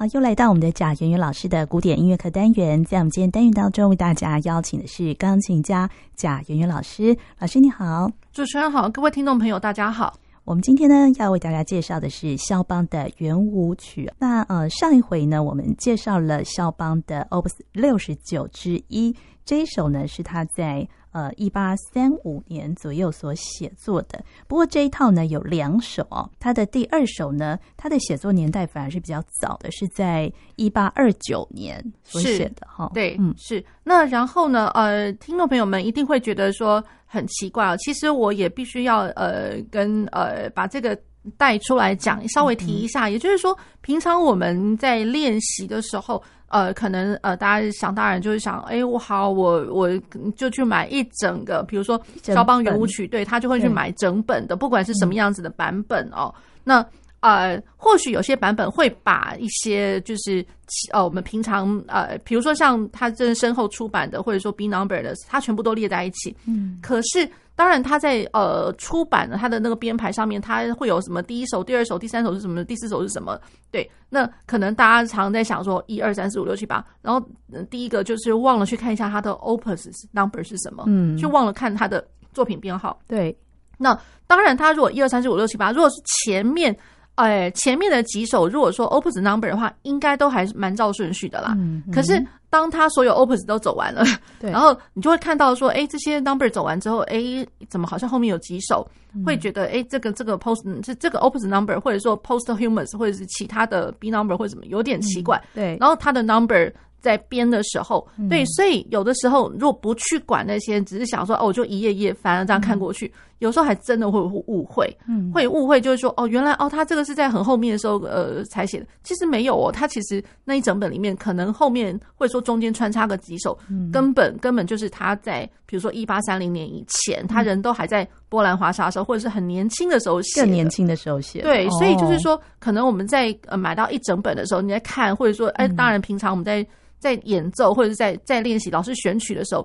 [0.00, 7.16] 好，又来到我们的贾圆圆老师的古典音乐课单元，在我们今天单元当中，为大家邀请的是钢琴家贾圆圆老师。
[7.40, 10.14] 老师你好，主持人好，各位听众朋友大家好。
[10.44, 14.08] 我们今天呢要为大家介绍的是肖邦的圆舞曲。
[14.20, 19.12] 那呃上一回呢，我们介绍了肖邦的 Opus 六十九之一，
[19.44, 20.88] 这一首呢是他在。
[21.12, 24.22] 呃，一八三五年左右所写作的。
[24.46, 32.90] 不过这一套呢有两首哦，他的第二首呢，他的写作年代反而是比较早的，是在一八二九年所写的哈。
[32.92, 33.64] 对，嗯，是。
[33.82, 37.76] 那然后呢，呃，听众朋友们一定会觉得说很奇怪哦。
[37.78, 40.98] 其实我也必须要呃跟呃把这个
[41.36, 43.08] 带出来讲，稍微提一下。
[43.08, 46.22] 也就是说，平常我们在练习的时候。
[46.48, 49.88] 呃，可能呃，大家想当然就是想，哎，我好，我我
[50.36, 56.34] 就去买一整个，比如说肖邦圆舞曲，对，他就会去买整本的，不管是什么样子的版本哦。
[56.64, 56.84] 那
[57.20, 60.44] 呃，或许有些版本会把一些就是
[60.92, 66.36] 呃，我们平常呃，比如说像他这身后出版的，或者说 B number 的，他全部都列在一起。
[66.46, 67.28] 嗯，可是。
[67.58, 73.36] 当然，他在呃出版的他的那个编排上面，他会有什么第一首、第二首、第三首是什么，第四首是什么？
[73.72, 77.20] 对，那可能大家常常在想说一二三四五六七八，然后
[77.68, 82.96] 第一个就是忘了去看一下他的 opus number 是什么，嗯，就忘了看他的作品编号。
[83.08, 83.36] 对，
[83.76, 86.76] 那当然，他如果一二三四五六七八，如果是前面。
[87.18, 91.52] 哎，前面的几首，如果说 opus number 的话，应该都还是蛮照顺序的啦。
[91.58, 94.04] 嗯嗯、可是当他所有 opus 都走完了，
[94.40, 105.36] 对，然后你就会看到说，哎，这些 number 走完之后，哎，怎么好像后面有几首，嗯、会觉得，哎，这个这个 post 是这个 opus number，或者说 posthumous，或者是其他的 B number 或者什么，有点奇怪。
[105.54, 106.72] 嗯、对，然后他的 number。
[107.00, 136.66] 在编的时候，对，所以有的时候如果不去管那些，只是想说哦，我就一页页翻了这样看过去，嗯、有时候还真的会误会，嗯，会误会就是说哦，原来哦，他这个是在很后面的时候呃才写的，其实没有哦，他其实那一整本里面可能后面或者说中间穿插个几首，嗯、根本根本就是他在比如说一八三零年以前，他人都还在波兰华沙的时候，或者是很年轻的时候写，更年轻的时候写，对，所以就是说，可能我们在呃买到一整本的时候，你在看，或者说哎，当然平常我们在。
[137.00, 139.64] 在演奏或者是在在练习老师选曲的时候，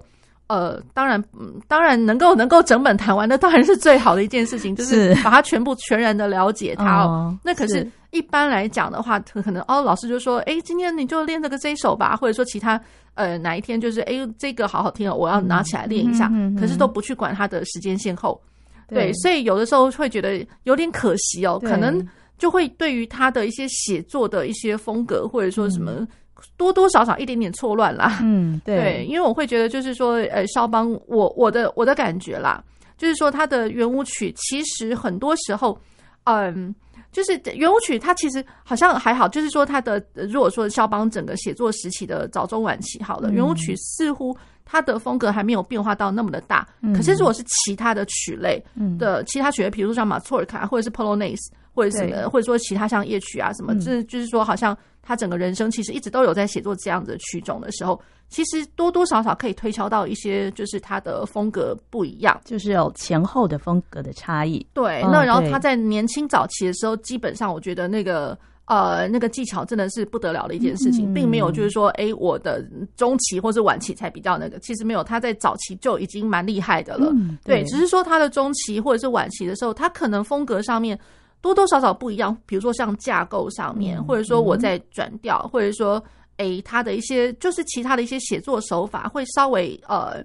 [0.54, 7.08] 呃，当然，嗯，当然能够能够整本谈完，那当然是最好的一件事情，就是把它全部全然的了解它哦。
[7.08, 12.80] 哦那可是，一般来讲的话，可能哦，老师就说，哎，今天你就练这个这一首吧，或者说其他，
[13.16, 16.30] 呃，哪一天就是，哎，这个好好听哦，我要拿起来练一下。
[16.32, 18.40] 嗯、可是都不去管它的时间先后，
[18.88, 26.06] 对，对，所以有的时候会觉得有点可惜哦，可能就会对于他的一些写作的一些风格，或者说什么。
[26.46, 32.64] 嗯多多少少一点点错乱啦，嗯， 对，对，因为我会觉得就是说，呃，肖邦，我我的我的感觉啦，
[32.98, 35.78] 就是说他的圆舞曲其实很多时候，
[36.26, 36.74] 嗯，
[37.12, 48.64] 就是圆舞曲它其实好像还好，就是说它的如果说肖邦整个写作时期的早中晚期好了，圆舞曲似乎它的风格还没有变化到那么的大，可是如果是其他的曲类
[48.98, 54.78] 的其他曲类，比如说像马错尔卡或者是 Polonaise 或者什么，或者说其他像夜曲啊什么，这就是说好像。
[55.06, 64.66] 他整个人生其实一直都有在写作这样子的曲种的时候，其实多多少少可以推敲到一些，就是他的风格不一样，就是有前后的风格的差异。
[64.74, 72.66] 对，那然后他在年轻早期的时候，基本上我觉得那个呃那个技巧真的是不得了的一件事情，并没有就是说，哎，我的
[72.96, 77.12] 中期或是晚期才比较那个，其实没有，他在早期就已经蛮厉害的了。
[77.44, 80.98] 对，只是说他的中期或者是晚期的时候，他可能风格上面。
[81.44, 86.02] 多多少少不一样，比如说像架构上面，或者说我在转调，或者说
[86.38, 90.24] 诶，他的一些就是其他的一些写作手法会稍微呃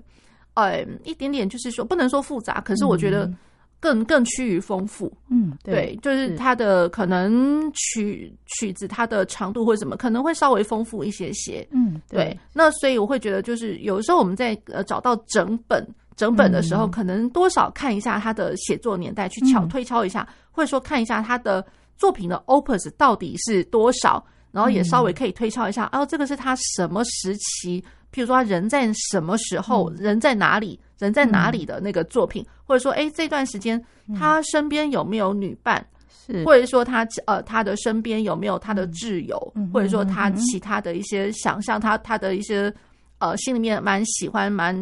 [0.54, 3.28] 呃一点点，就是说不能说复杂，可是我觉得
[3.80, 5.12] 更更趋于丰富。
[5.28, 11.66] 嗯，对，就是他的可能曲曲子它的长度或者什么可能会稍微丰富一些些。
[11.72, 12.38] 嗯，对。
[12.52, 15.84] 那所以我会觉得，就是有的时候我们在呃找到整本。
[16.16, 20.26] 整本的时候，可能多少看一下他的写作年代，去敲推敲一下，
[20.58, 21.64] 或者说看一下他的
[21.96, 27.80] 作品的 opus 到底是多少，然后也稍微可以推敲一下，哦，这个是他什么时期，
[28.12, 33.80] 譬如说他人在什么时候，人在哪里，人在哪里的那个作品，或者说，哎，这段时间
[34.18, 35.86] 他身边有没有女伴，
[36.26, 42.74] 是，或者说他呃他的身边有没有他的挚友，或者说他其他的一些想象，他他的一些。
[43.18, 44.74] 呃，心里面蛮喜欢、蛮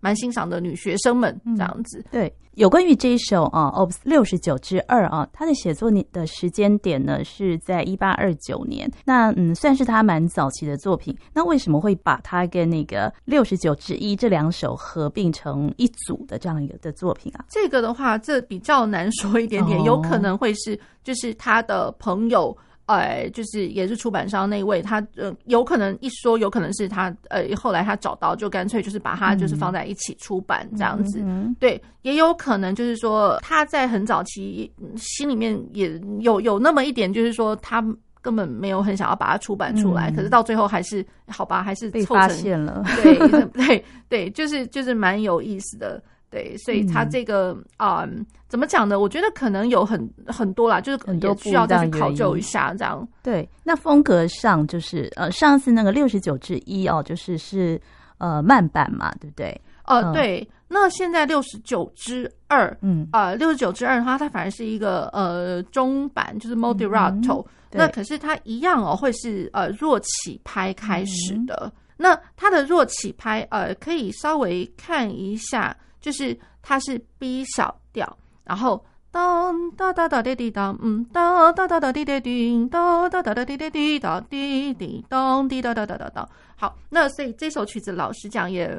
[0.00, 1.98] 蛮欣赏的女学生们这样子。
[1.98, 8.90] 嗯、对，有关于这一首啊，Opus 六十九之二啊，它的写作年的时间点呢是在一八二九年。
[9.04, 11.16] 那嗯，算是他蛮早期的作品。
[11.34, 17.44] 那为什么会把它跟那个六十九之一这两首合并成一组的这样一个的作品啊？
[17.48, 22.56] 这个的话，这比较难说一点点，哦、有可能会是就是他的朋友。
[22.94, 31.20] 呃，就是也是出版商那位，他呃有可能一说，有可能是他呃后来他找到，就干脆就是把它就是放在一起出版这样子。
[31.22, 37.84] 嗯、对，也有可能就是说他在很早期心里面也有有那么一点，就是说他
[38.22, 42.84] 根本没有很想要把它出版出来，嗯、可是到最后还是好吧，还是被发现了。
[43.02, 43.16] 对
[43.52, 46.02] 对对，就是就是蛮有意思的。
[46.30, 49.00] 对，所以他这个啊、嗯嗯，怎么讲呢？
[49.00, 53.06] 我觉得可能有很很多啦，就是很多需要再去考究一下这样。
[53.20, 57.80] 对，那风格上就是呃，上次那个六十九之一哦，就是是
[58.18, 59.60] 呃慢版嘛，对不对？
[59.86, 60.48] 呃，嗯、对。
[60.68, 67.46] 那现在六十九之二，嗯啊，六十九之二的话，它反而是一个呃中版，就是 moderato、嗯。
[67.72, 71.64] 那可是它一样哦，会是呃弱起拍开始的。
[71.64, 75.76] 嗯、那它的弱起拍呃，可以稍微看一下。
[76.00, 86.28] 就是它是 B 小调，然后当哒哒哒滴滴当，嗯，哒哒哒哒滴滴滴，哒哒哒哒滴滴滴哒滴滴当滴哒哒哒哒哒。
[86.56, 88.74] 好，那所以这首曲子老实讲也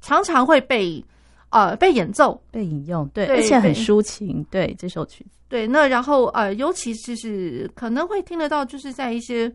[0.00, 1.04] 常常会被
[1.50, 4.44] 呃被演奏、被引用，对，而且很抒情。
[4.50, 9.52] 对，对这首曲子，对，那然后呃，尤其是是可能会听得到，就是在一些。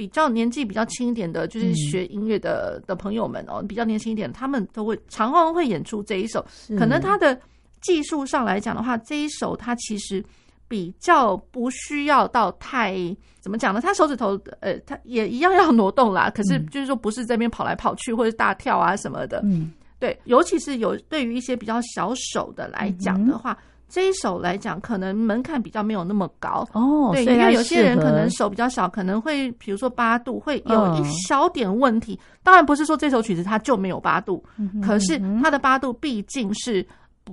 [0.00, 6.42] 比较年纪比较轻一点的，就是学音乐的、嗯、的朋友们哦，比较年轻一点，他们都会常常会演出这一首。
[6.78, 7.38] 可能他的
[7.82, 10.24] 技术上来讲的话，这一首他其实
[10.66, 12.96] 比较不需要到太
[13.40, 13.80] 怎么讲呢？
[13.82, 16.30] 他手指头呃，他也一样要挪动啦。
[16.34, 19.42] 可是就是说，不是这边跑来跑去或者大跳啊什么的。
[19.44, 23.52] 嗯，对，尤其是有对于一些比较小手的来讲的话。
[23.52, 32.14] 嗯这一首来讲，可能门槛比较没有那么高哦，对，因为有些人可能手比较小，可能会比如说八度会有一小点问题。
[32.14, 34.42] 哦、当然不是说这首曲子它就没有八度，
[34.80, 36.86] 可是它的八度毕竟是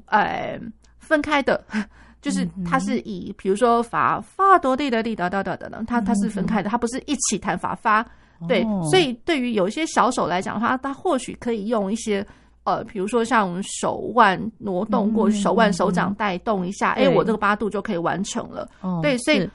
[0.07, 0.59] 呃
[0.97, 1.63] 分开的，
[2.21, 8.03] 就是它是以比如说法发哆地的地哒哒哒哒，它它是分开的，它不是一起弹法发。
[8.47, 12.25] 对，哦、所以对于有一些小手来讲的话，它或许可以用一些。
[12.67, 18.69] 呃，比如说像手腕挪动过去，手腕手掌带动一下，哎，我这个八度就可以完成了。
[19.01, 19.49] 对，所以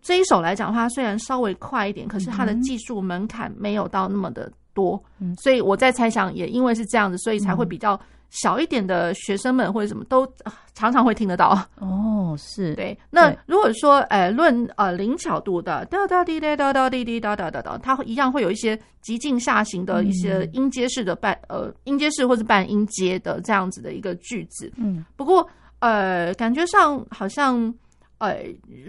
[0.00, 5.02] 这一手来讲的话，虽然稍微快一点，可是它的技术门槛没有到那么的多。
[5.42, 7.98] 所以我在猜想，也因为是这样子，所以才会比较
[8.32, 10.26] 小一点的学生们或者什么都
[10.74, 11.50] 常常会听得到。
[11.78, 12.98] 哦，是对。
[13.10, 18.76] 那如果说，呃，论呃灵巧度的哒哒滴滴哒哒滴滴哒哒哒哒，它一样会有一些。
[19.02, 25.44] 急进下行的一些音阶式的半呃音阶式或是半音阶的这样子的一个句子，嗯，不过
[25.80, 27.74] 呃感觉上好像
[28.18, 28.36] 呃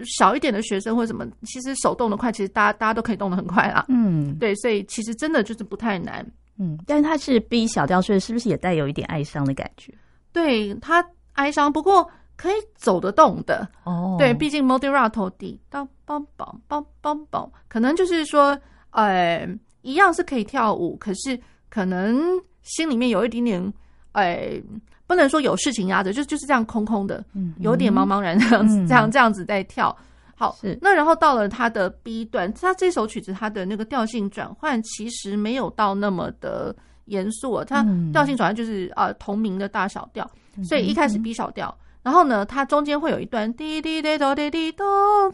[0.04, 6.24] 小一点的学生或什么，其实手动的快，其实大家大家都可以动得很快啦，嗯，对，所以其实真的就是不太难，
[6.58, 9.92] 嗯，但是它是 B 小调，所以是不是也带有一点哀伤的感觉？
[10.32, 18.58] 对，它哀伤，不过可以走得动的哦，对，毕竟 moderato 的当梆梆梆梆梆，可能就是说
[18.90, 19.48] 呃。
[19.86, 22.18] 一样是可以跳舞，可是可能
[22.62, 23.74] 心里面有一点点，
[24.12, 24.58] 哎，
[25.06, 29.94] 不能说有事情压着，就就是这样空空的，嗯，有点茫茫然这样子，嗯、这样这样子在跳。
[30.36, 36.74] 好，是那然后到了它的 B 段，它这首曲子它的那个调性转换其实没有到那么的
[37.06, 40.28] 严肃，它调性转换就是呃同名的大小调，
[40.62, 41.76] 所以一开始 B 小调。
[42.02, 44.84] 然后呢，它中间会有一段滴滴滴哆滴滴哆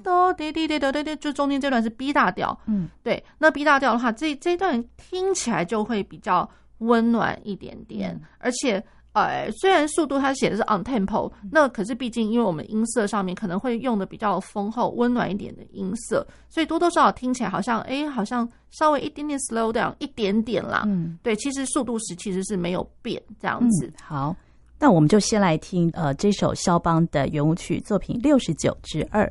[0.05, 2.57] 哆滴滴滴哆滴滴，就中间这段是 B 大调。
[2.67, 3.21] 嗯，对。
[3.39, 6.49] 那 B 大调的话，这这一段听起来就会比较
[6.79, 8.13] 温暖一点点。
[8.13, 8.81] 嗯、而且，
[9.13, 20.85] 呃，虽然速度它写的是 on tempo，、嗯、那可是毕竟因为我们音色上面可能会用的比较丰厚、温暖一点的音色，所以多多少少听起来好像，哎，好像稍微一点点 slow down 一点点啦。
[20.87, 23.87] 嗯，对，其实速度时其实是没有变这样子。
[23.87, 24.37] 嗯、好。
[24.83, 29.31] 那我们就先来听呃这首肖邦的圆舞曲作品六十九之二。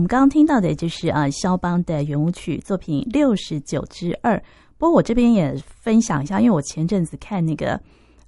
[0.00, 4.42] 们刚刚听到的就是啊，肖邦的圆舞曲作品六十九之二。
[4.78, 7.78] 不过我这边也分享一下，因为我前阵子看那个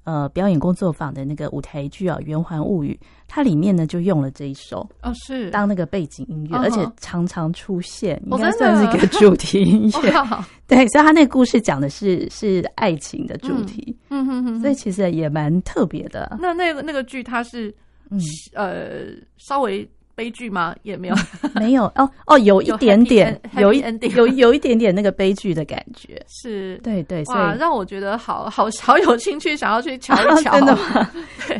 [0.05, 10.11] 呃表演工作坊的那个舞台剧啊，《圆环物语》，它里面呢就用了这一首哦，是当那个背景音乐，哦、而且常常出现，哦、应该算是一个主题音乐。
[10.31, 16.37] 哦、对，所以他那个故事讲的是是爱情的主题，嗯哼哼，所以其实也蛮特别的。
[16.39, 17.75] 那那个那个剧它是。
[18.15, 18.21] 嗯，
[18.53, 19.07] 呃，
[19.39, 20.75] 稍微悲剧吗？
[20.83, 21.15] 也没有，
[21.55, 23.83] 没有哦哦，有一 点点，有一
[24.15, 31.11] 有有一点点那个悲剧的感觉，是对对，哇，让我觉得好好 好有兴趣，想要去瞧一瞧， 真的吗？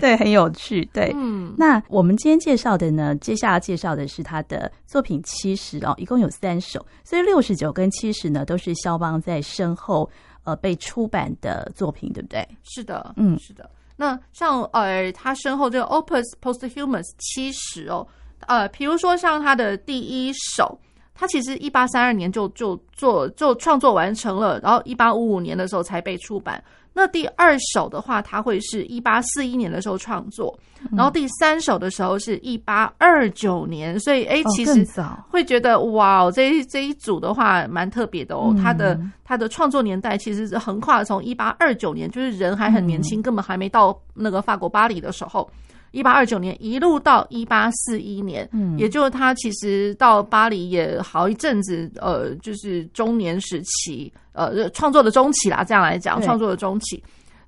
[0.01, 1.55] 对，很有趣，对，嗯。
[1.57, 10.09] 那我们今天介绍的呢，接下来介绍的是他的作品七十哦，一共有三首，所以六十九跟七十呢，都是肖邦在身后
[10.45, 12.47] 呃被出版的作品，对不对？
[12.63, 13.69] 是的，嗯，是的。
[13.95, 18.05] 那像呃，他身后这个 Opus Posthumous 七十哦，
[18.47, 20.79] 呃，比如说像他的第一首，
[21.15, 26.63] 他其实一八三二年就就做就创作完成了，然后一八五五年的时候才被出版。
[26.95, 30.55] 那第二首的话，他会是一八四一年的时候创作，
[30.95, 34.87] 然后第三首的时候是一八二九年，所以哎，其实
[35.31, 38.55] 会觉得哇，这一这一组的话蛮特别的哦。
[38.63, 45.51] 他的他的创作年代其实是横跨从一八二九年，就是人还很年轻，根本还没到那个法国巴黎的时候。
[45.93, 57.03] 一八二九年一路到一八四一年，嗯，也就是他其实到巴黎也好一阵子，呃，就是中年时期，呃，创作的中期啦，这样来讲，创作的中期，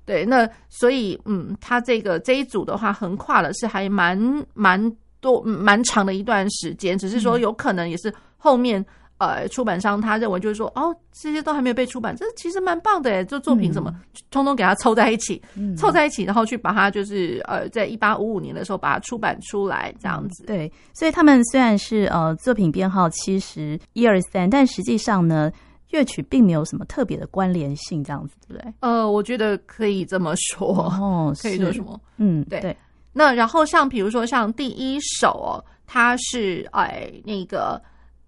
[0.05, 4.17] 对，那所以，嗯，他这个这一组的话，横跨了是还蛮
[4.53, 4.79] 蛮
[5.19, 8.83] 多蛮长的一段时间，只是说有可能也是后面。
[9.17, 13.93] 呃，出版商他认为就是说，哦，这些都还没有被出版，这其实蛮棒的诶，这作品什么，
[14.29, 20.43] 通通给它凑在一起，嗯、凑在一起，然后去把它就是呃，在一八五五年的时候把它出版出来，这样子。
[20.45, 25.49] 对，所以他们虽然是呃作品编号七十一二三，但实际上呢，
[25.91, 28.73] 乐曲并没有什么特别的关联性，这样子，对不对？
[28.81, 30.67] 呃，我觉得可以这么说，
[30.99, 31.97] 哦，可以说什么？
[32.17, 32.59] 嗯，对。
[32.59, 32.75] 对
[33.13, 37.81] 那然后像比如说像第一首哦，它是哎那个。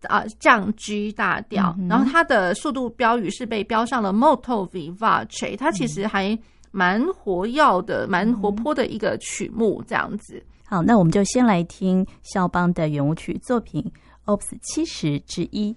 [0.04, 6.38] 啊，降 G 大调，嗯、然后它的速度标语是被标上了 Molto Vivace，它其实还
[6.72, 10.44] 蛮活跃的，蛮活泼的一个曲目，这样子。
[10.66, 13.92] 好，那我们就先来听肖邦的圆舞曲作品
[14.26, 15.76] Opus 七十之一。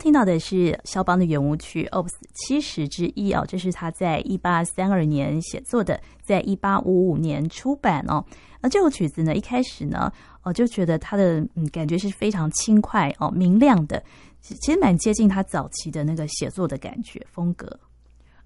[0.00, 8.24] 听到的是肖邦的圆舞曲 Opus 七十之一哦，这是他在一八三二年写作的，在一八五五年出版哦。
[8.62, 10.10] 那这首曲子呢，一开始呢，
[10.42, 14.02] 哦就觉得他的嗯感觉是非常轻快哦，明亮的，
[14.40, 17.78] 其实蛮接近他早期的那个写作的感觉风格。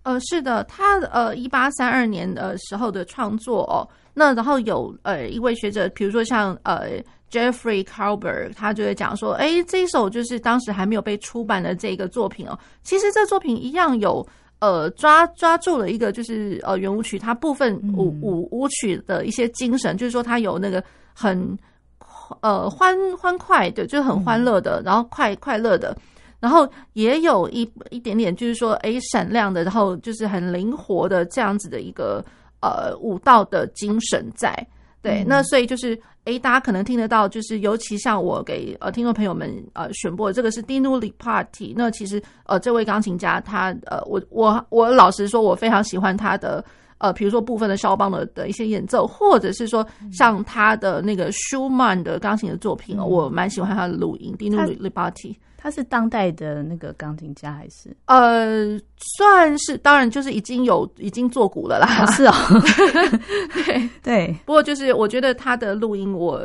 [0.03, 7.03] 呃，是的，他呃一八三二年的时候的创作哦，那然后有呃一位学者，比如说像呃。
[7.31, 12.57] Jeffrey Carber，他就会讲说，哎，这一首就是当时还没有被出版的这个作品哦。
[12.85, 14.25] 其实这作品一样有
[14.61, 20.81] 呃抓抓住了一个就是呃圆舞曲它部分舞舞舞曲的一些精神，就是说它有那个
[21.13, 21.59] 很
[22.41, 25.97] 呃欢欢快的，就是很欢乐的，然后快快乐的，
[26.39, 32.25] 然后也有一一点点就是说哎闪亮的，然后就是很灵活的这样子的一个
[32.65, 34.67] 呃舞蹈的精神在。
[35.03, 46.65] 对，那所以就是，诶，大家可能听得到，就是尤其像我给呃听众朋友们呃选播的这个是 Dinu l i p a r t y 那其实呃这位钢琴家他呃我我我老实说，我非常喜欢他的
[46.97, 55.37] 呃比如说部分的肖邦的的一些演奏，或者是说像他的那个舒曼的钢琴的作品，嗯、我蛮喜欢他的录音 Dinu Lipatti。
[55.65, 57.89] 他是当代的那个钢琴家还是？
[58.05, 62.05] 呃，算是，当然就是已经有已经作古了啦。
[62.05, 62.35] 哦是哦，
[63.65, 64.37] 对对。
[64.45, 66.43] 不过就是我觉得他的录音我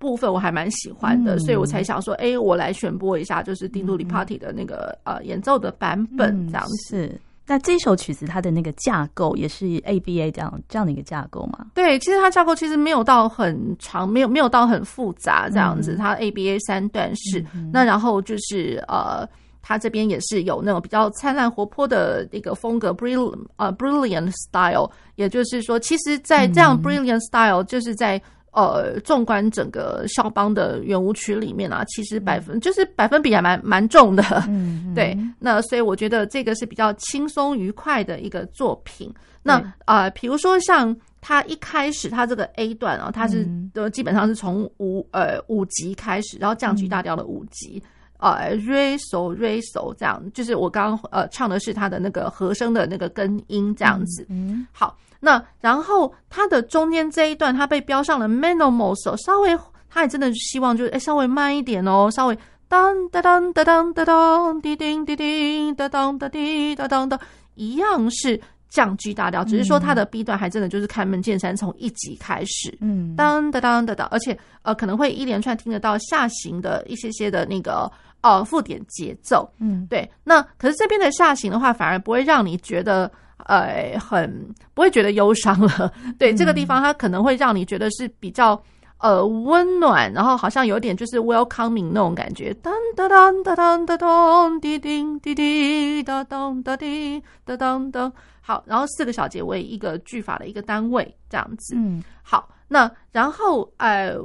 [0.00, 6.96] 部分我还蛮喜欢的，嗯、所以我才想说，哎、欸，我来选播一下，就是 Dinu Lipatti 的那个、嗯、呃演奏的版本这样子。
[6.96, 7.20] 嗯、是。
[7.48, 11.66] 那这首曲子它的那个架构也是 ABA 这样这样的一个架构吗？
[11.74, 15.94] 对，其实它架构其实没有到很长，没有没有到很复杂这样子。
[15.94, 19.26] 嗯、它 ABA 三段式，嗯、那然后就是呃，
[19.62, 28.20] 它这边也是有那种比较灿烂活泼的一个风格，brilliant 呃 brilliant style，也就是说，其实，在这样 brilliant style 就是在。
[28.58, 35.16] 呃，纵观整个肖邦的圆舞曲里面啊，其实百分、嗯、就是百分比还蛮蛮重的，嗯嗯 对。
[35.38, 39.14] 那所以我觉得这个是比较轻松愉快的一个作品。
[39.44, 47.80] 那啊，比、呃、如说像他一开始他这个 A 段啊，他是都基本上是从五呃五级开始，然后降 G 大调的五级，
[48.18, 54.26] 嗯、呃，Re So Re So 这样，就是我刚刚呃唱的是他的那个和声的那个根音这样子。
[54.28, 54.96] 嗯，好。
[55.20, 59.58] 那然后它的中间这一段，它被标上了 meno mosso，稍微，
[59.90, 67.18] 它也真的希望就是哎稍微慢一点哦，稍微当当当当当当当滴叮滴叮当当当滴当当当，
[67.56, 83.10] 一样是降 G 大调，只是说它的 B 段还真的就是开门见山从一级开始，嗯，当当当当当，而且呃可能会一连串听得到下行的一些些的那个呃附点节奏，嗯，对，那可是这边的下行的话，反而不会让你觉得。
[83.44, 85.92] 呃，很不会觉得忧伤了。
[86.18, 88.60] 对，这个地方，它可能会让你觉得是比较
[88.98, 92.52] 呃温暖，然后好像有点就是 welcoming 那种感觉。
[92.54, 98.12] 当当当当当当当，滴叮滴滴，当当当滴当当当。
[98.40, 101.74] 好，然后四个小节为一个句法的一个单位，这样子。
[101.76, 104.16] 嗯，好，那然后呃，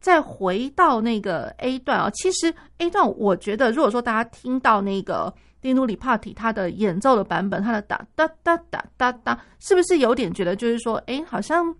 [0.00, 5.34] 再回到那个 A 段啊，其实 A 段我觉得，如果说大家听到那个。
[5.62, 11.74] Dinu Lipatti 他的演奏的版本，他的哒哒哒哒哒哒，是不是有点觉得就是说，哎，好像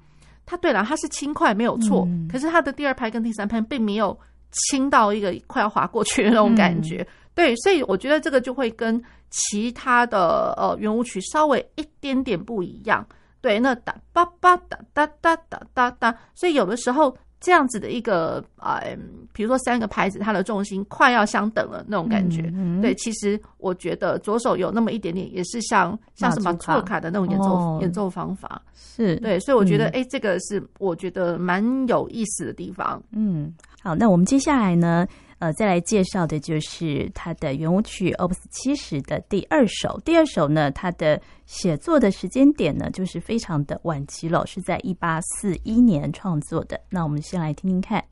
[0.44, 4.18] 他对了，他是轻快没有错，嗯、可是他的第二拍跟第三拍并没有
[4.50, 7.02] 轻到一个快要滑过去的那种感觉。
[7.02, 13.06] 嗯、对，所以我觉得这个就会跟其他的呃圆舞曲稍微一点点不一样。
[13.40, 17.16] 对，那哒叭叭哒哒哒哒哒哒，所以有的时候。
[17.46, 18.98] 这样子的一个呃，
[19.32, 22.50] 比如说三个拍子，它的重心快要相等了那种感觉。
[22.52, 28.60] 嗯嗯、对，其实我觉得左手有那么一点点，也是像像什么错卡的那种演奏、哦、演奏方法。
[28.74, 33.00] 是对，所以我觉得哎、嗯，这个是我觉得蛮有意思的地方。
[33.12, 35.06] 嗯，好，那我们接下来呢？
[35.38, 40.00] 呃，再来介绍的就是他的圆舞曲 Opus 七十的第二首。
[40.04, 46.80] 第二首呢，他的写作的时间点呢，就是非常的晚期了，是在一八四一年创作的。
[46.88, 48.02] 那我们先来听听看。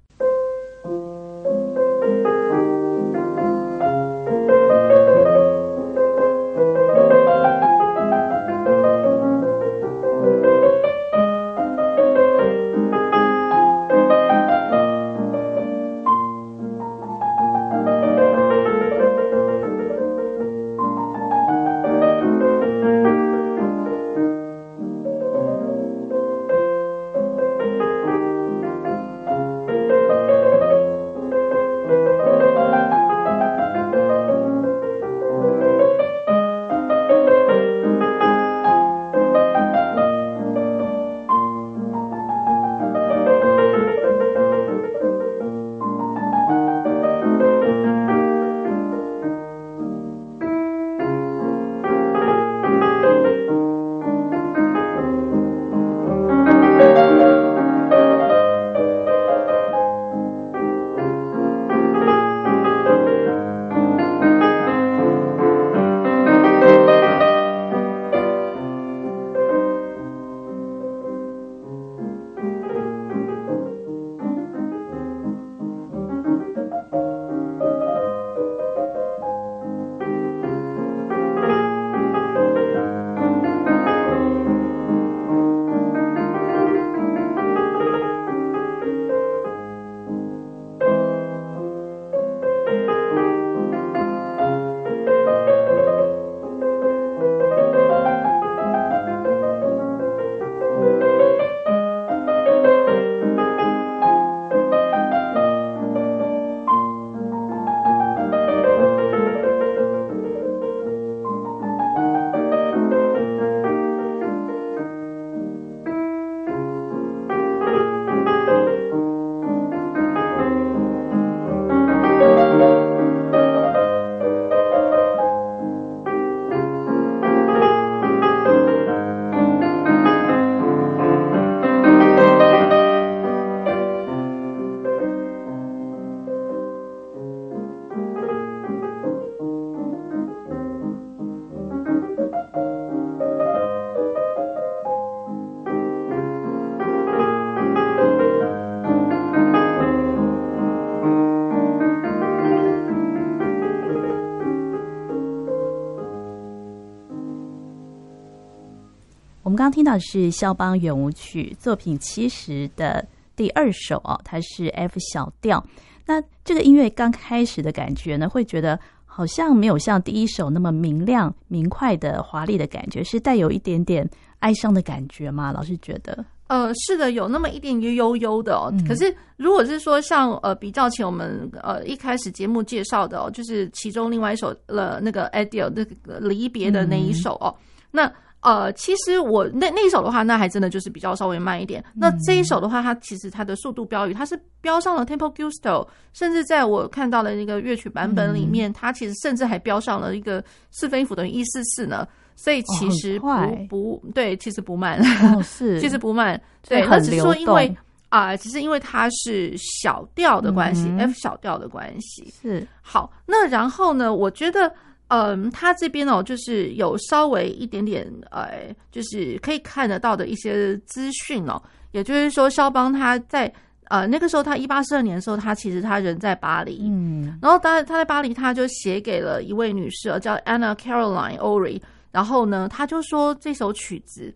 [159.65, 163.03] 刚刚听到的是肖邦圆舞曲作品七十的
[163.35, 165.65] 第二首哦，它是 F 小调。
[166.05, 174.07] 那这个音乐刚开始的感觉呢，会觉得好像没有像第一首那么明亮、明快的华丽的感觉，是带有一点点
[174.41, 175.51] 哀伤的感觉吗？
[175.51, 176.23] 老师觉得？
[176.49, 178.69] 呃，是的，有那么一点悠悠的哦。
[178.71, 188.13] 嗯、可是如果是说像呃比较起我们呃一开始节目介绍的哦，就是其中另外一首了那个 Adele 那个离别的那一首哦，嗯、那。
[188.45, 191.83] 呃，其实我那那一首的话，那还真的就是比较稍微慢一点。
[191.95, 202.07] 那这一首的话，它其实它的速度标语，它是标上了 tempo giusto，甚至在我看到的那个乐曲版本里面，它其实甚至还标上了一个四分音符等于一四四呢。
[202.37, 205.01] 所以其实不、哦、不对，其实不慢，
[205.35, 206.39] 哦、 是其实不慢。
[206.69, 207.75] 对，它只是说因为
[208.11, 212.31] 啊、呃，只是因为它是小调的关系、嗯、，F 小调的关系。
[212.43, 214.71] 是好，那然后呢，我觉得。
[215.15, 221.63] 嗯，他这边哦，就是有稍微一点点，呃，就是可以看得到的一些资讯哦。
[221.93, 223.53] 也就是说，肖邦他在
[223.85, 234.35] 呃那个时候，他一八四二年的时候，他其实他人在巴黎，嗯，然后他他在巴黎，他就写给了一位女士，叫 Anna Caroline Orry，然后呢，他就说这首曲子。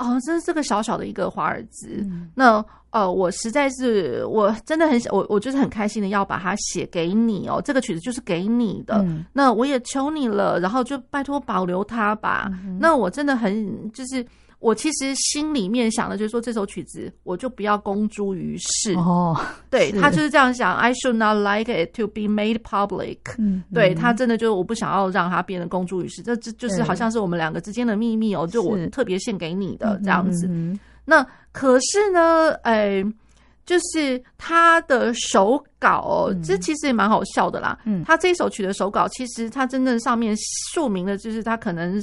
[0.00, 1.86] 哦，这是这个小小的一个华尔兹。
[2.00, 7.62] 嗯、那呃，我实在是我真的很想，我我就是很开心的要把它写给你哦。
[7.64, 12.50] 这个曲子就是给你的，嗯、那我也求你了，然后就拜托保留它吧。
[12.64, 14.26] 嗯、那我真的很就是。
[14.60, 18.92] 我其实心里面想的就是说，这首曲子我就不要公诸于世。
[18.92, 19.34] 哦，
[19.70, 23.18] 对，他就是这样想，I should not like it to be made public。
[23.38, 30.46] 嗯，对，他真的就是我不想要让它变得公诸于世，这这就是好像是我们两个之间的秘密哦，就我特别献给你的这样子。
[31.06, 33.02] 那可是呢，哎，
[33.64, 37.78] 就是他的手稿哦，这其实也蛮好笑的啦。
[37.86, 40.36] 嗯，他这一首曲的手稿，其实他真正上面
[40.74, 41.98] 署名的就是他可能。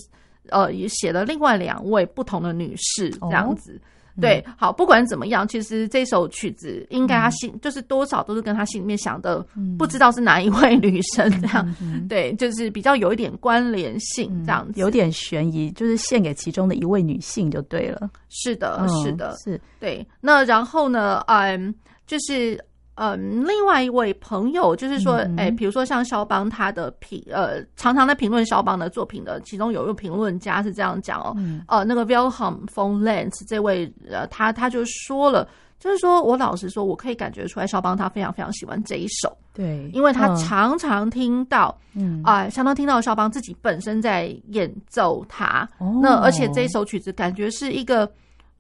[0.50, 3.80] 呃，也写了另外两位不同的女士这样子，
[4.20, 11.76] 对，好，不管怎么样，其实这首曲子应该他心、嗯、就是多少都是跟他心里面想的，嗯、不知道是哪一位女生这样，
[12.10, 19.62] 对，就是比较有一点关联性这样子，有点悬疑，就是献给其中的一位女性就对了，是的，是的，哦、是。
[19.80, 21.74] 对，那然后呢，嗯，
[22.06, 22.60] 就是。
[22.98, 35.48] 嗯，另外一位朋友就是说，哎、欸，比如说像肖邦他的评，呃，常常在评论肖邦的作品的，其中有一个评论家是这样讲哦，嗯、呃，那个 Wilhelm von Lenz 这位，呃，他他就说了，
[35.80, 48.12] 就是说我老实说，我可以感觉出来，肖邦他非常非常喜欢这一首，对，因为他常常听到，嗯，啊、呃，相当听到肖邦自己本身在演奏它，哦、那而且这一首曲子感觉是一个。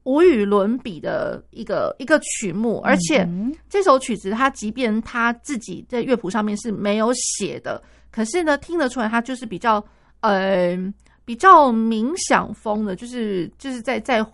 [0.07, 3.27] 无与伦比的一个一个曲目，而且
[3.69, 9.85] 这首曲子，它即便他自己在乐谱上面是没有写的，可是呢，听得出来，他就是比较
[10.21, 10.77] 呃
[11.25, 14.25] 比较冥想风的，就是就是在在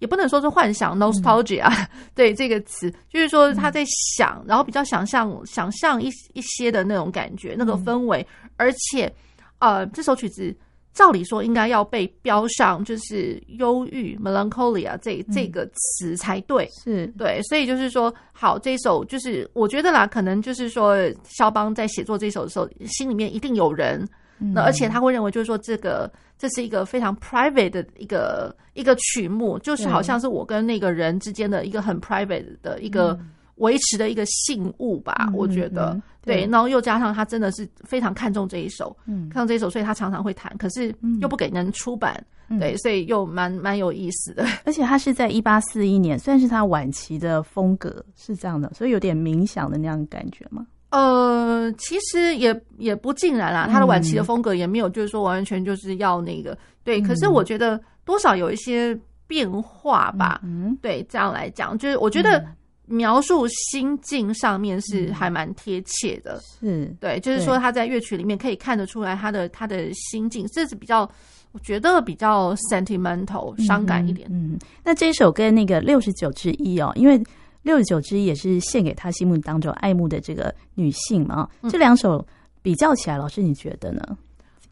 [0.00, 3.84] 也不能说是幻想 nostalgia，嗯、 对这个词，就是说他在
[4.16, 9.12] 想，然后比较想象想象一一些的那种感觉，那个氛围，而且
[9.60, 10.52] 呃这首曲子。
[10.92, 17.06] 照理说应该要被标上就是忧郁 （melancholia） 这这个词才对，是。
[17.16, 24.06] 对，所以就是说，好，这首就是我觉得啦，可能就是说，肖邦在写作这首的时候，心里面一定有人，
[24.40, 33.12] 嗯、那而且他会认为就是说，这个这是一个非常 private 的一个一个曲目，就是好像是我跟那个人之间的一个很 private 的一个。
[33.20, 44.44] 嗯维持的一个信物吧，嗯、我觉得、嗯、对，对，然后又加上他真的是非常看重这一首，嗯，看重这一首，所以他常常会弹，可是又不给人出版，嗯、对，所以又蛮蛮有意思的。
[44.64, 50.66] 而且他是在一八四一年，算是他晚期的风格是这样的，所以有点冥想的那样的感觉吗？
[50.90, 62.42] 呃，其实也也不尽然啦，他的晚期的风格也没有，就是说完完全就是要那个，对，可是我觉得多少有一些变化吧，嗯，对，这样来讲，就是我觉得。
[62.90, 71.08] 描述心境上面是还蛮贴切的，是对，就是说他在乐曲里面可以看得出来他的他的心境，这是比较
[71.52, 74.28] 我觉得比较 sentimental 伤感一点。
[74.32, 77.22] 嗯，那这一首跟那个六十九之一哦，因为
[77.62, 82.26] 六十九之一也是献给他心目当中爱慕的这个女性嘛，这两首
[82.60, 84.02] 比较起来，老师你觉得呢？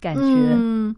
[0.00, 0.20] 感觉？
[0.22, 0.92] 嗯，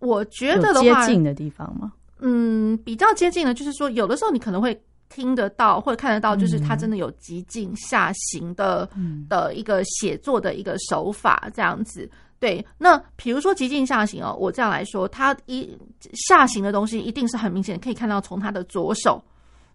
[0.00, 1.92] 我觉得的话，接近的地方吗？
[2.18, 4.76] 嗯，比较接近的，就是说有的时候你可能会。
[5.12, 12.10] 听得到或者看得到，就是他真的有极尽下行的、嗯、的一个写作的一个手法，这样子。
[12.40, 15.78] 对，那比如说极尽下行哦，我这样来说，他一
[16.14, 19.22] 下行的东西一定是很明显，可以看到从他的左手，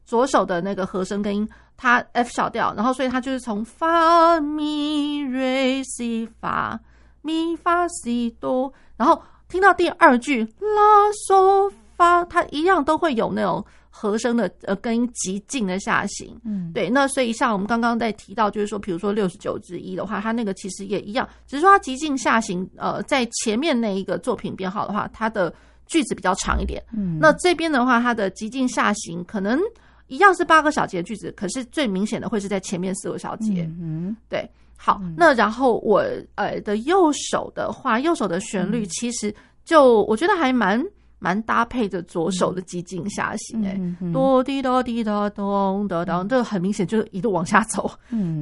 [0.04, 1.48] 左手的那个和声跟音，
[1.78, 6.80] 他 F 小调，然后所以它就是从发咪瑞西发
[7.22, 11.72] 咪发西哆，然后听到第二句拉嗦。
[11.98, 13.66] 发，它一样都会有那种
[14.00, 16.40] 和声的呃跟极进的下行。
[16.46, 16.88] 嗯，对。
[16.88, 22.70] 那所以像我们刚刚在提到，就是说，比如说六十九之一的话，它那个其实也一样，只是说它极进下行。
[22.78, 25.52] 呃，在前面那一个作品编号的话，它的
[25.88, 26.84] 句子比较长一点。
[26.94, 29.60] 嗯，那这边的话，它的极进下行可能
[30.06, 33.68] 一样是八个小节的句子，可是最明显的会是在前面四个小节。
[33.82, 34.48] 嗯，对。
[34.80, 36.06] 好，那然后我
[36.36, 39.34] 呃的右手的话，右手的旋律其实
[39.66, 40.80] 就我觉得还蛮
[41.20, 43.80] 蛮搭配着左手的极进下行哎，
[44.14, 47.90] 哆滴哆滴哆咚哆咚，这很明显就是一路往下走，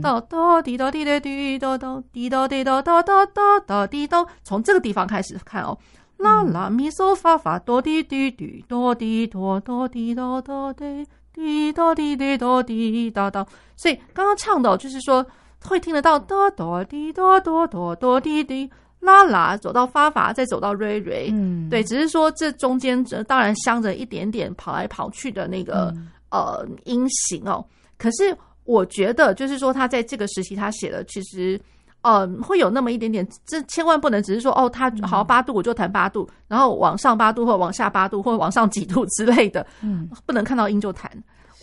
[0.02, 5.78] 哆哆滴哆滴哆滴哆咚滴哆滴哆哆哆哆哆滴哆，从这个地方开始看哦，
[6.18, 15.26] 啦啦咪嗦发发哆滴滴滴哆滴哆哆滴哆哆滴滴哆滴滴哆滴哆哆，所以刚刚唱的就是说。
[15.68, 18.70] 会听得到哆哆滴哆哆哆哆滴滴
[19.06, 27.64] 啦啦，走到发发，再走到瑞瑞，嗯，对，只是说这中间这当然镶着一点点跑来跑去的那个、嗯、呃音型哦。
[27.98, 31.58] 可是我觉得，就是说他在这个时期他写的，其实
[32.02, 41.12] 呃会有那么一点点，这千万不能只是说哦，他好八度我就弹八度，然后往上八度或往下八度或往上几度之类的，嗯，不能看到音就弹。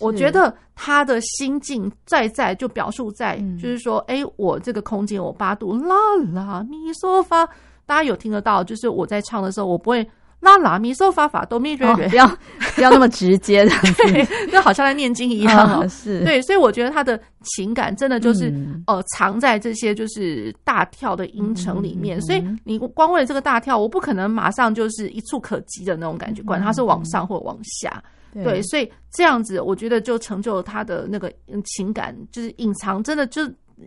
[0.03, 5.95] 我觉得他的心境在在就表述在，就是说，哎、我这个空间我八度啦
[6.33, 7.45] 啦咪嗦发，
[7.85, 8.63] 大家有听得到？
[8.63, 10.07] 就是我在唱的时候，我不会
[10.39, 12.27] 啦啦咪嗦发发哆咪瑞瑞，不要
[12.75, 15.79] 不要那么直接的，对，就好像在念经一样。
[15.79, 22.17] 哦、是对，所以我觉得他的情感真的就是、嗯、呃藏在这些就是大跳的音程里面。
[22.17, 28.03] 嗯、所以你光为了这个大跳，我不可能马上就是一触可及的那种感觉，管它是往上或往下。
[28.33, 31.31] 对，对，所以这样子，我觉得就成就了他的那个
[31.65, 33.41] 情感，就是隐藏，真的就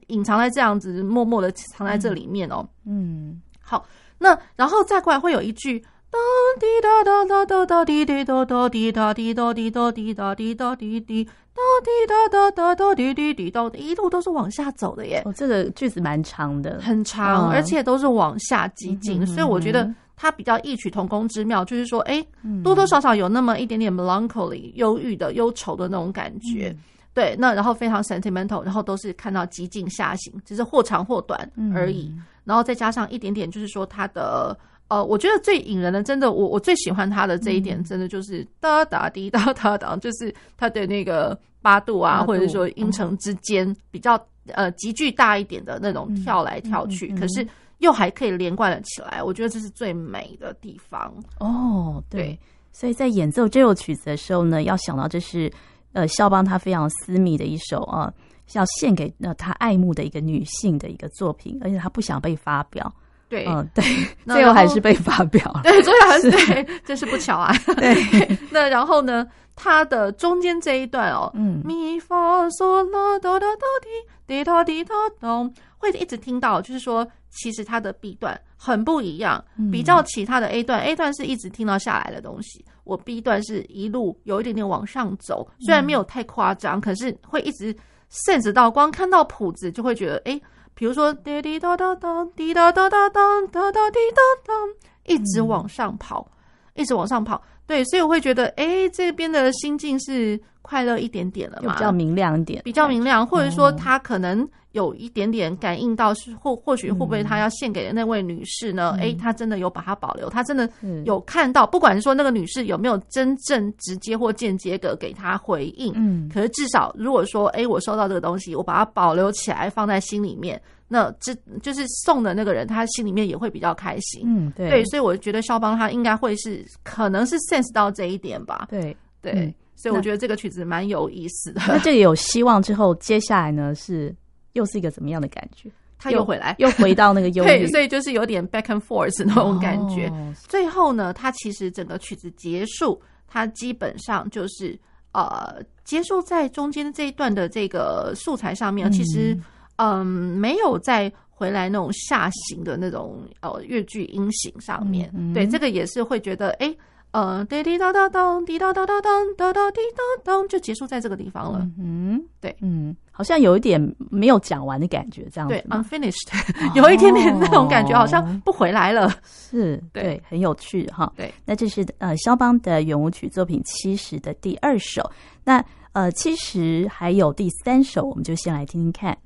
[0.06, 2.66] 隐藏在这样子，默默的藏在这里面哦。
[2.86, 3.84] 嗯，好，
[4.18, 6.18] 那然后再过来会有一句哒
[6.60, 15.22] 滴哒哒哒哒哒滴滴哒哒滴哒滴哒滴哒滴哒滴哒滴滴哒滴哒哒哒哒滴滴滴哒，一路都是往下走的耶。
[15.24, 19.92] 哦，这个句子蛮长的，很长，而且都是往下激进，所以我觉得。
[20.16, 22.24] 它比较异曲同工之妙，就是说，哎，
[22.64, 26.78] 多多少少有那么一点点 melancholy 忧郁的、忧愁的那种感觉，嗯、
[27.12, 27.36] 对。
[27.38, 32.10] 那然后非常 sentimental，然后都是看到极尽下行，只是或长或短而已。
[32.16, 44.18] 嗯、然后再加上一点点，就是说它的，呃，我觉得最引人的，真的，我我最喜欢它的这一点，真的就是哒哒滴哒哒哒，就是它的那个八度啊，度或者说音程之间比较
[44.54, 47.46] 呃急剧大一点的那种跳来跳去，嗯、可是。
[47.78, 52.02] 又还可以连贯了起来，我觉得这是最美的地方哦。
[52.08, 52.38] 对，对，
[52.72, 55.52] 所以在演奏这首曲子的时候呢，要想到这是
[55.92, 58.12] 呃肖邦他非常私密的一首啊，
[58.54, 62.92] 要献给呃他爱慕的一个女性的一个作品，而且他不想被发表。
[63.28, 63.84] 对，嗯、呃，对，
[64.26, 65.62] 最后还是被发表了。
[65.64, 67.52] 对，最后还是对，真是不巧啊。
[67.74, 67.96] 对，
[68.52, 73.88] 那然后呢，它的中间这一段哦，嗯，咪发嗦啦哆哆哆滴
[74.26, 77.06] 滴答滴答咚，会一直听到，就是说。
[77.38, 87.76] 其实它的 B 段很不一样，比较其他的 A 段、嗯、，A 段是一直听到下来的东西，我 B 段是一路有一点点往上走，虽然没有太夸张，嗯、可是会一直
[88.10, 90.40] sense 到，光看到谱子就会觉得，哎，
[90.72, 94.56] 比如说滴滴答答当，滴答答答当，答答滴答当，
[95.04, 96.26] 一直往上跑，
[96.74, 104.48] 嗯、一直往上跑，对，所以我会觉得，哎，这边的心境是快乐一点点了嘛，比较明亮一点，比较明亮，或者说他可能。
[104.72, 108.94] 有一点点感应到是或或许会不会他要献给的那位女士呢？
[109.00, 110.68] 哎、嗯，他真的有把它保留，他真的
[111.06, 128.94] 有看到，不管是说那个女士有没有真正直接或间接的给他回应，嗯，可是至少如果说哎，我收到这个东西，我把它保留起来放在心里面，那这就是送的那个人他心里面也会比较开心，嗯，对，对，所以我觉得肖邦他应该会是可能是 sense 到这一点吧，对。
[129.22, 131.60] 对，嗯、所以我觉得这个曲子蛮有意思的。
[131.68, 134.12] 那这里有希望之后，接下来呢是。
[134.52, 135.68] 又是一个怎么样的感觉？
[136.00, 140.08] 他又回来，又回到那个忧郁， 对，所以就是有点 back and forth 那种感觉。
[140.08, 144.74] 哦、最后呢，他其实整个曲子结束，他基本上就是
[145.12, 149.36] 呃结束在中间这一段的这个素材上面，嗯、其实
[149.76, 155.12] 嗯、呃、没有再回来那种下行的那种呃乐句音型上面。
[155.34, 156.66] 对，这个也是会觉得哎。
[156.66, 156.78] 诶
[157.16, 161.66] 呃，滴滴答答当，滴答答答当，答答滴答当，就结束在这个地方了。
[161.78, 165.54] 嗯，对，嗯，好像有一点没有讲完的感觉，这样子。
[165.64, 169.10] 对，unfinished，有一点点那种感觉，好像不回来了。
[169.24, 171.10] 是，对，很有趣哈。
[171.16, 175.10] 对，那这是呃肖邦的圆舞曲作品七十的第二首。
[175.42, 179.16] 那呃，其实还有第三首，我们就先来听听看。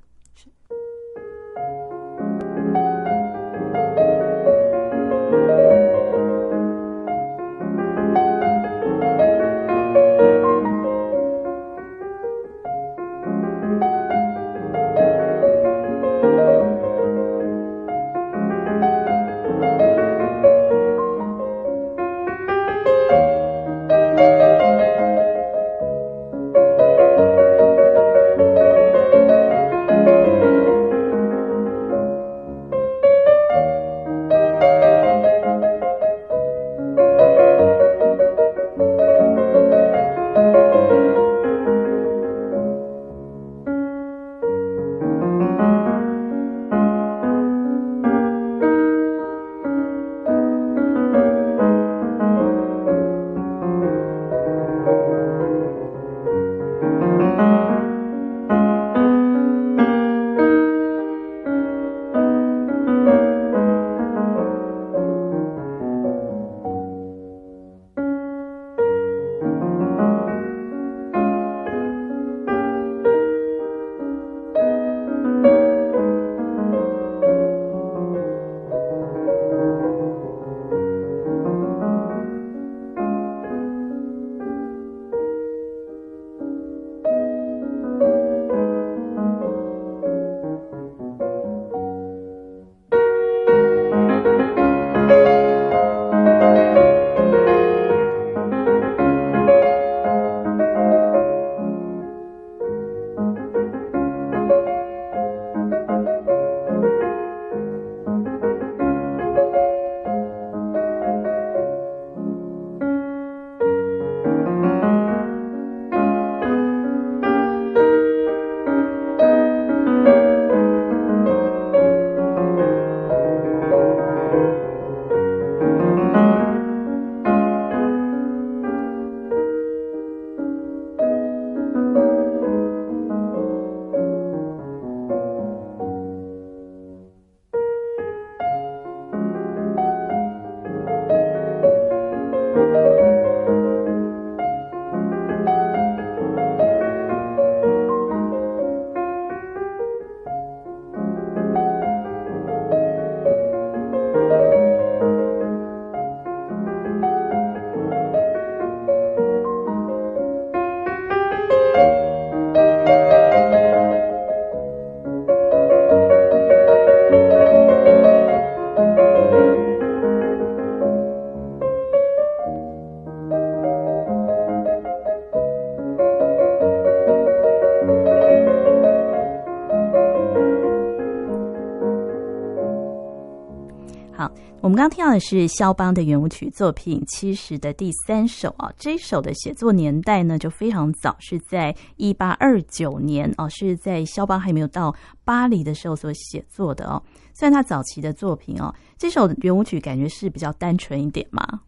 [184.81, 197.03] 刚听到的是肖邦的圆舞曲作品七十的第三首啊，这一首的写作年代呢就非常早，是在一八二九年哦，是在肖邦还没有到巴黎的时候所写作的哦。
[197.35, 201.61] 虽然他早期的作品哦，这首圆舞曲感觉是比较单纯一点嘛，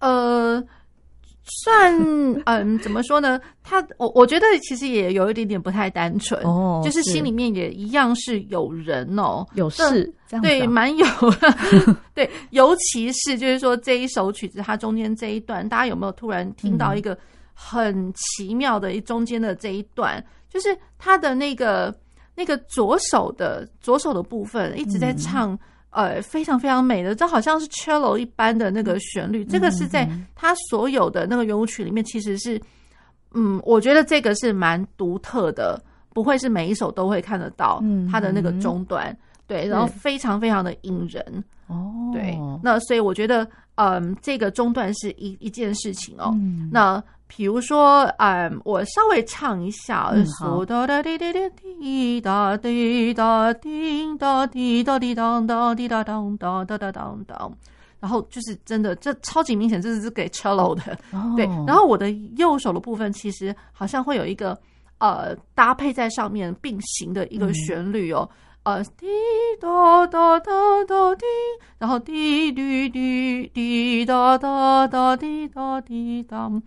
[0.00, 0.60] 呃。
[1.48, 1.94] 算
[2.44, 3.40] 嗯，怎么说呢？
[3.62, 11.06] 他我我觉得其实也有一点点不太单纯哦，就是心里面也一样是有人哦，有事对，蛮有
[12.14, 17.16] 对，尤其是就是说这一首曲子，它中间这一段，大家有没有突然听到一个
[17.54, 21.94] 很奇妙的一中间的这一段，就是他的那个
[22.34, 25.58] 那个左手的左手的部分一直在唱。
[25.90, 29.44] 呃，非常非常美的，这好像是 cello 一般的那个旋律。
[29.44, 32.60] 这个是在他所有的那个圆舞曲里面，其实是，
[33.32, 35.82] 嗯，我觉得这个是蛮独特的，
[36.12, 39.16] 不会是每一首都会看得到他的那个中段。
[39.46, 41.44] 对，然后非常非常的引人。
[41.68, 46.36] 哦，对，那所以我觉得，嗯，这个中段是一一件事情哦。
[46.70, 50.10] 那比如说，嗯，我稍微唱一下，
[50.40, 57.52] 唢哒哒滴滴滴滴哒滴哒滴哒滴哒滴当当滴哒当当哒哒当当，
[58.00, 60.98] 然后就是真的，这超级明显，这是给 cello 的。
[61.36, 64.58] 对，然后我的右手的部分其实好像会有一个
[64.98, 68.28] 呃搭配在上面并行的一个旋律哦，
[68.62, 69.06] 呃滴
[69.60, 70.50] 哒哒哒
[70.88, 71.26] 哒滴，
[71.78, 76.62] 然后滴滴滴滴哒哒哒滴哒滴当。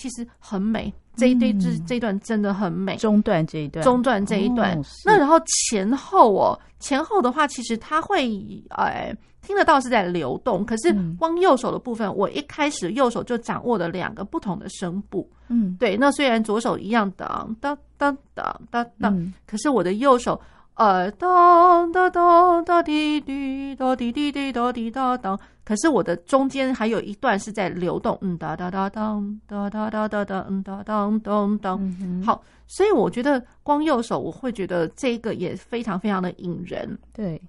[0.00, 2.96] 其实很美，这一对这这一段真的很美。
[2.96, 5.38] 中段这一段，中段这一段，哦、那然后
[5.68, 8.32] 前后哦，前后的话，其实它会
[8.70, 15.30] 哎听得到是在流动，可是光右手的部分，我一开始右手就掌握了两个不同的声部。
[15.48, 15.98] 嗯，对。
[15.98, 20.40] 那虽然左手一样当当当当当当，可是我的右手。
[20.74, 25.38] 呃，当当当当滴滴当滴滴滴当滴当当，
[25.70, 36.98] 可是我的中间还有一段是在流动，嗯哒哒哒当哒哒哒哒哒嗯哒当当当，好，所以我觉得光右手我会觉得这个也非常非常的引人。
[37.12, 37.40] 对，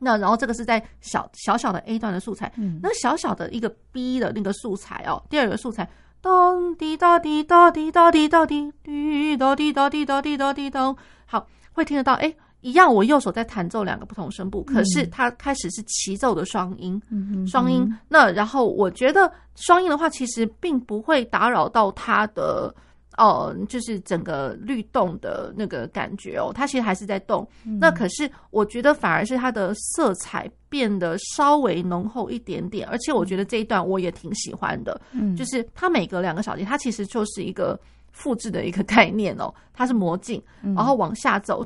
[0.00, 5.88] 那然后这个是在小小小的 A 段的素材，嗯那小小的一个 B 的那个素材哦，第二个素材
[6.20, 12.34] 当滴答滴答滴答滴答滴滴答滴答滴答滴答滴答，好，会听得到哎。
[12.60, 17.00] 一样，我右手在弹奏两个不同声部，可是它开始是齐奏的双音，
[17.46, 17.88] 双音。
[18.08, 22.74] 那然后我觉得双音的话，其实并不会打扰到它的
[23.16, 27.46] 哦，就是整个律动的那个感觉哦，它其实还是在动。
[27.80, 35.00] 那可是我觉得反而是它的色彩变得稍微浓厚一点点，而且我觉得这一段我也挺喜欢的，
[35.36, 37.78] 就是它每隔两个小节，它其实就是一个。
[38.12, 40.42] 复制的一个概念哦， 它是魔镜，
[40.74, 41.64] 然后往下走，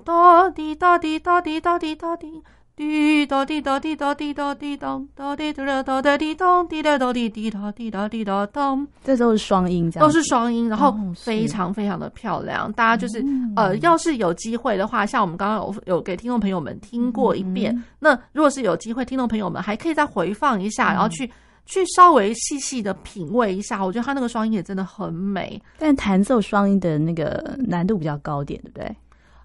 [9.05, 12.73] 这都是双音，都是双音，然后非常非常的漂亮。
[12.73, 13.25] 大家就是
[13.57, 21.31] 呃，要是有机会的话，像我们刚刚有有给听众朋友们听过一遍，那如果是有机会，听众朋友们还可以再回放一下，然后去。
[21.73, 25.61] 去稍微细细的品味一下，我觉得他那个双音也真的很美。
[25.79, 28.97] 但弹奏双音的那个难度比较高点，对不对？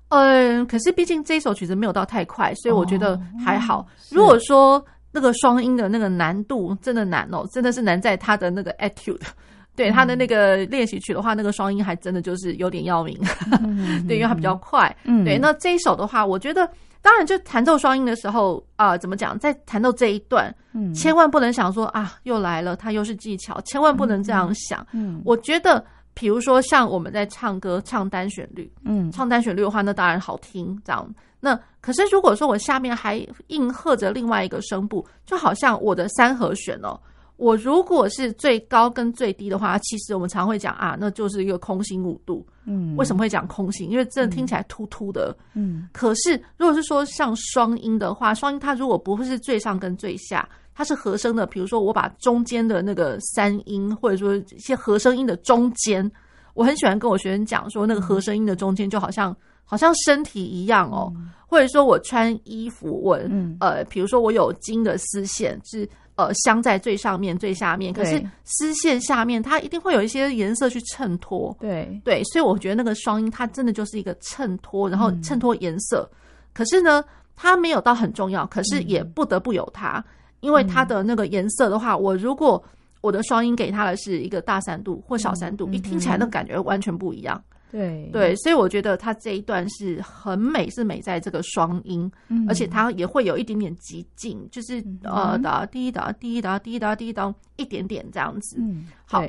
[0.09, 3.80] 嗯，可是毕竟这一首曲子没有到太快，所以我觉得还好。
[3.80, 9.21] 哦、如果说那个双音的那个难度真的难哦，真的是难在他的那个 etude，
[9.73, 13.17] 对他的那个练习曲的话，那个双音还真的就是有点要命。
[13.63, 14.93] 嗯、 对，因为它比较快。
[15.05, 15.38] 嗯，对。
[15.38, 16.69] 那这一首的话，我觉得。
[17.08, 19.39] 当然，就弹奏双音的时候啊、呃，怎么讲？
[19.39, 24.86] 在弹奏这一段，嗯，千万不能想说啊，又来了，它又是技巧，千万不能这样想。
[24.91, 25.82] 嗯，嗯，我觉得，
[26.14, 31.10] 比如说像我们在唱歌，唱单旋律，嗯，唱单旋律的话，那当然好听，这样。
[31.39, 36.99] 那可是如果说我下面还应和着另外一个声部，就好像我的三和弦哦。
[37.38, 42.45] 我如果是最高跟最低的话，其实我们常会讲啊，那就是一个空心五度。
[42.65, 43.89] 嗯，为什么会讲空心？
[43.89, 45.35] 因为真的听起来突突的。
[45.53, 56.11] 嗯，可是如果是说像双音的话，双音它如果不会是最上跟最下，它是和声的，比如说我把中间的那个三音，或者说一些和声音的中间，
[56.55, 59.33] 我很喜欢跟我学生讲说，那个和声音的中间就好像
[59.63, 65.88] 好像身体一样哦，嗯、或者说我穿衣服，我、嗯、呃，比如说我有金的丝线是。
[66.18, 71.55] 呃，镶在最上面、最下面，可是丝线下面它一定会有一些颜色去衬托。
[71.59, 72.01] 对。
[72.03, 76.09] 对，所以我觉得那个双音它真的就是一个衬托，然后衬托颜色。
[76.11, 76.18] 嗯、
[76.53, 77.03] 可是呢，
[77.36, 80.03] 它没有到很重要，可是也不得不有它，嗯、
[80.39, 82.61] 因为它的那个颜色的话，我如果
[83.01, 87.39] 我的双音给它的是一个大三度或小三度，一、嗯、听起来那感觉完全不一样。
[87.72, 98.57] 对对，所以我觉得他这一段是很美，是美在这个双音，嗯、而且它也会有一点点急进，就是、嗯、呃哒滴哒滴哒滴哒滴哒一点点这样子。
[98.59, 99.24] 嗯，好。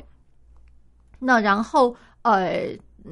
[1.19, 2.67] 那然后呃，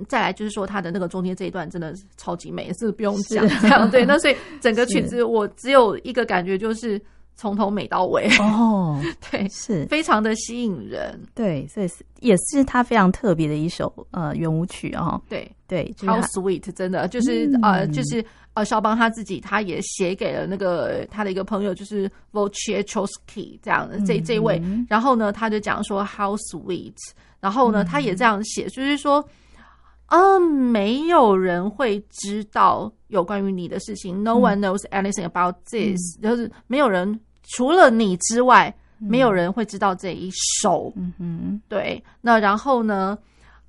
[0.08, 3.90] 再来就是说他的那个中间这一段真的是超级美，是不用讲这样。
[3.92, 7.02] 对，那所以整个曲子我只有一个感觉就是。
[7.38, 8.28] 从头美到尾。
[8.40, 9.86] 哦， 对，是。
[9.86, 15.50] 非常的吸引人，对，所以是也是他非常特别的一首呃圆舞曲哦，对。
[15.68, 17.08] 对，How sweet，真的。
[17.10, 18.24] 就是、嗯、呃就是
[18.54, 26.96] 呃肖邦他自己他也写给了那个他的一个朋友，就是 v o c h e c h o s k y 这样的这这位，然后呢他就讲说 How sweet，
[27.42, 29.24] 然后呢他也这样写，就是说。
[30.10, 34.24] 嗯，没有人会知道有关于你的事情。
[34.24, 40.30] No one knows anything about this，嗯，就是没有人除了你之外，嗯，没有人会知道这一
[40.62, 40.92] 首。
[40.96, 42.04] 嗯哼，对。
[42.22, 43.18] 那然后呢？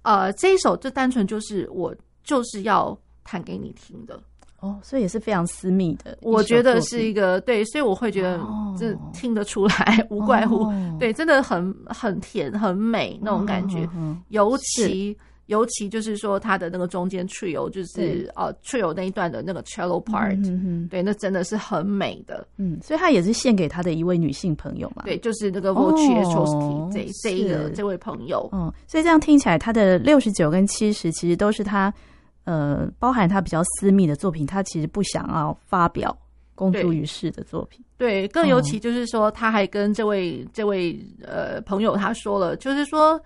[0.03, 4.19] 呃，这一首就单纯就是我就是要弹给你听的。
[4.61, 6.17] 哦，所以也是非常私密的。
[6.23, 8.41] 我觉得是一个对，所以我会觉得
[8.79, 15.17] 这听得出来，无怪乎，哦，对，真的很很甜很美那种感觉，哦，尤其。
[15.49, 22.47] 尤其就是说，他的那个中间 trio 就是呃 trio 那一段的那个 cello part，嗯哼，对，那真的是很美的。
[22.59, 25.05] 嗯，所以他也是献给他的一位女性朋友嘛。
[25.07, 28.47] 对，就是那个 Wojciechowski 这这一个这位朋友。
[28.53, 31.91] 嗯，所以这样听起来，他的六十九跟七十其实都是他
[32.45, 36.15] 呃包含他比较私密的作品，他其实不想要发表
[36.55, 37.83] 公诸于世的作品。
[37.97, 43.19] 对，对，更尤其就是说，他还跟这位这位呃朋友他说了，就是说。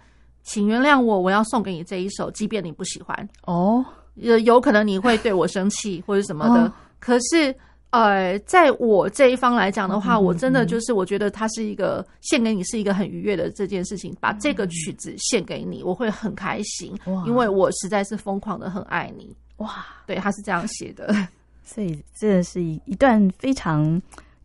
[0.42, 3.84] 请原谅我，我要送给你这一首，即便你不喜欢哦，
[4.14, 6.64] 有有可能你会对我生气或者什么的。
[6.64, 7.54] 哦、可是，
[7.90, 16.92] 呃，在我这一方来讲的话，嗯、我真的就是我觉得它是一个献给你是一个很愉悦的这件事情，把这个曲子献给你，我会很开心，
[17.26, 19.34] 因为我实在是疯狂的很爱你。
[19.58, 21.14] 哇，对，他是这样写的，
[21.64, 24.00] 所以这是一一段非常。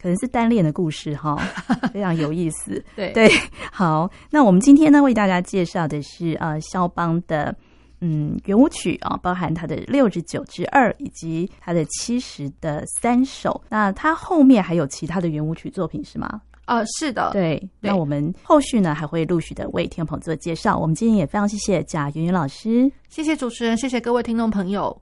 [0.08, 1.36] 可能是单恋的故事哈，
[1.92, 2.82] 非常有意思。
[2.96, 3.30] 对对，
[3.74, 7.54] 好，那我们今天呢，为大家介绍的是呃肖邦的
[8.00, 13.62] 嗯圆舞曲啊，包含他的六十九之二以及他的七十的三首。
[13.68, 16.42] 那他后面还有其他的圆舞曲作品是吗？
[16.68, 17.32] 呃，是的。
[17.34, 20.78] 对，对那我们后续呢还会陆续的为听众朋友做介绍。
[20.78, 25.02] 我们今天也非常谢谢贾云云老师，谢谢主持人，谢谢各位听众朋友。